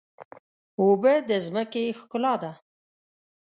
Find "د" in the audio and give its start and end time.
1.29-1.31